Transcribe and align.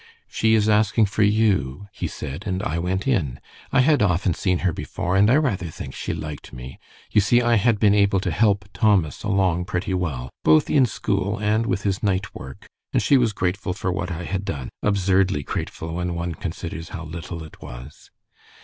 'She 0.27 0.55
is 0.55 0.67
asking 0.67 1.05
for 1.05 1.21
you,' 1.21 1.87
he 1.91 2.07
said, 2.07 2.47
and 2.47 2.63
I 2.63 2.79
went 2.79 3.07
in. 3.07 3.39
I 3.71 3.81
had 3.81 4.01
often 4.01 4.33
seen 4.33 4.57
her 4.65 4.73
before, 4.73 5.15
and 5.15 5.29
I 5.29 5.35
rather 5.35 5.67
think 5.69 5.93
she 5.93 6.11
liked 6.11 6.51
me. 6.51 6.79
You 7.11 7.21
see, 7.21 7.39
I 7.39 7.53
had 7.57 7.79
been 7.79 7.93
able 7.93 8.19
to 8.21 8.31
help 8.31 8.67
Thomas 8.73 9.21
along 9.21 9.65
pretty 9.65 9.93
well, 9.93 10.31
both 10.43 10.71
in 10.71 10.87
school 10.87 11.37
and 11.39 11.67
with 11.67 11.83
his 11.83 12.01
night 12.01 12.33
work, 12.33 12.67
and 12.91 12.99
she 12.99 13.15
was 13.15 13.31
grateful 13.31 13.73
for 13.73 13.91
what 13.91 14.09
I 14.09 14.23
had 14.23 14.43
done, 14.43 14.69
absurdly 14.81 15.43
grateful 15.43 15.93
when 15.93 16.15
one 16.15 16.33
considers 16.33 16.89
how 16.89 17.05
little 17.05 17.43
it 17.43 17.61
was. 17.61 18.09